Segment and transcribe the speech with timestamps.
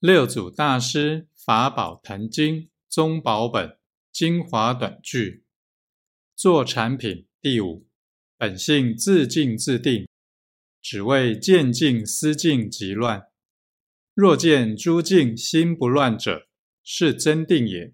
[0.00, 3.80] 六祖大师法宝坛经宗宝本
[4.12, 5.44] 精华短句，
[6.36, 7.88] 做产品第五，
[8.36, 10.06] 本性自净自定，
[10.80, 13.24] 只为见净思净即乱。
[14.14, 16.46] 若见诸境心不乱者，
[16.84, 17.92] 是真定也。